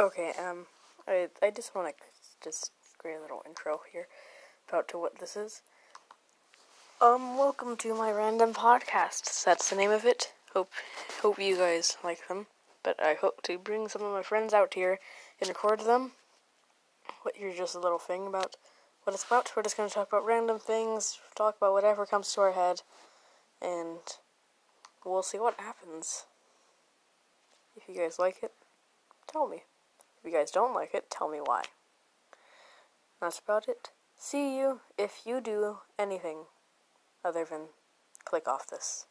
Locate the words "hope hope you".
10.54-11.54